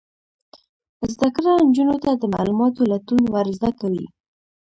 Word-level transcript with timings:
زده 1.13 1.27
کړه 1.35 1.51
نجونو 1.67 1.95
ته 2.03 2.11
د 2.15 2.23
معلوماتو 2.33 2.87
لټون 2.91 3.21
ور 3.33 3.47
زده 3.57 3.69
کوي. 3.79 4.05